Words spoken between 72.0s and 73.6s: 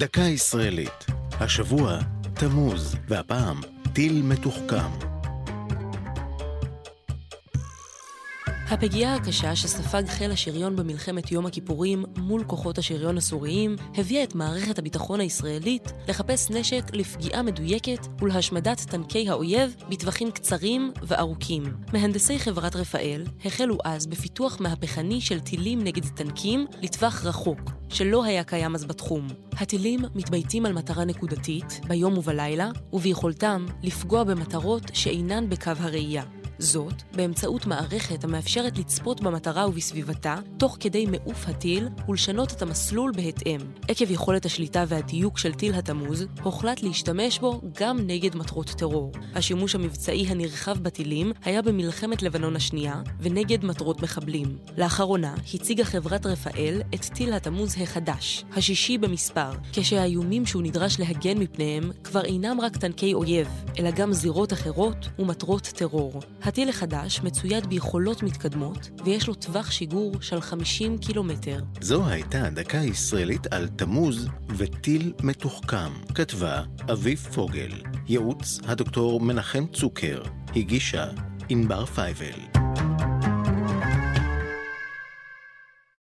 הייתה דקה ישראלית